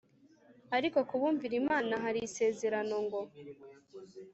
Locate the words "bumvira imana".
1.21-1.93